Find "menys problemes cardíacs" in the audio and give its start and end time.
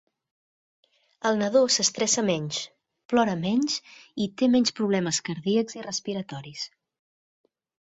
4.57-5.81